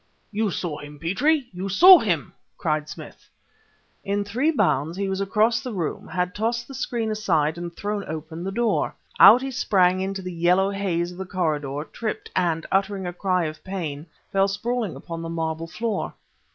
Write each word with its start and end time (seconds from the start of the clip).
"You 0.31 0.49
saw 0.49 0.79
him, 0.79 0.97
Petrie! 0.97 1.47
you 1.53 1.69
saw 1.69 1.99
him!" 1.99 2.33
cried 2.57 2.89
Smith. 2.89 3.29
In 4.03 4.23
three 4.23 4.49
bounds 4.49 4.97
he 4.97 5.07
was 5.07 5.21
across 5.21 5.61
the 5.61 5.73
room, 5.75 6.07
had 6.07 6.33
tossed 6.33 6.67
the 6.67 6.73
screen 6.73 7.11
aside 7.11 7.55
and 7.55 7.71
thrown 7.75 8.03
open 8.07 8.43
the 8.43 8.51
door. 8.51 8.95
Out 9.19 9.43
he 9.43 9.51
sprang 9.51 9.99
into 10.01 10.23
the 10.23 10.33
yellow 10.33 10.71
haze 10.71 11.11
of 11.11 11.19
the 11.19 11.25
corridor, 11.27 11.87
tripped, 11.93 12.31
and, 12.35 12.65
uttering 12.71 13.05
a 13.05 13.13
cry 13.13 13.45
of 13.45 13.63
pain, 13.63 14.07
fell 14.31 14.47
sprawling 14.47 14.95
upon 14.95 15.21
the 15.21 15.29
marble 15.29 15.67
floor. 15.67 16.15